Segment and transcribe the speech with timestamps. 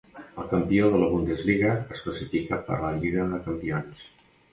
[0.43, 4.01] El campió de la Bundesliga es classifica per la Lliga de Campions.